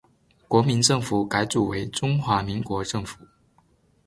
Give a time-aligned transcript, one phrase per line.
[0.47, 3.19] 国民政府改组为中华民国政府。